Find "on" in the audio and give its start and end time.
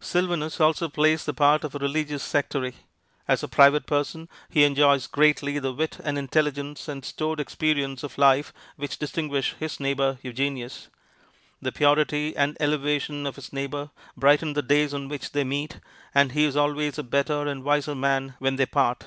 14.94-15.08